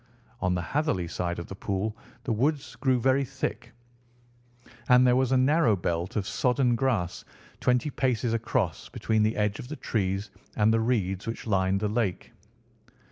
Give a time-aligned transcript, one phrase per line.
[0.39, 3.71] On the Hatherley side of the pool the woods grew very thick,
[4.89, 7.23] and there was a narrow belt of sodden grass
[7.59, 11.87] twenty paces across between the edge of the trees and the reeds which lined the
[11.87, 12.31] lake.